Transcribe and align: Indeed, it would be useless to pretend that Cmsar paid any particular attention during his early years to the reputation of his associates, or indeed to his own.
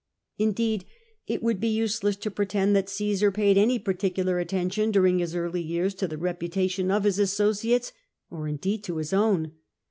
Indeed, 0.39 0.85
it 1.27 1.43
would 1.43 1.59
be 1.59 1.67
useless 1.67 2.15
to 2.15 2.31
pretend 2.31 2.75
that 2.75 2.87
Cmsar 2.87 3.31
paid 3.31 3.55
any 3.55 3.77
particular 3.77 4.39
attention 4.39 4.89
during 4.89 5.19
his 5.19 5.35
early 5.35 5.61
years 5.61 5.93
to 5.93 6.07
the 6.07 6.17
reputation 6.17 6.89
of 6.89 7.03
his 7.03 7.19
associates, 7.19 7.91
or 8.31 8.47
indeed 8.47 8.83
to 8.85 8.97
his 8.97 9.13
own. 9.13 9.51